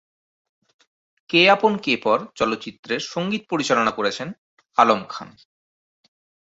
কে 1.29 1.49
আপন 1.49 1.73
কে 1.77 1.93
পর 1.97 2.17
চলচ্চিত্রের 2.35 3.01
সঙ্গীত 3.05 3.43
পরিচালনা 3.49 3.91
করেছেন 3.91 4.27
আলম 4.77 5.01
খান। 5.09 5.29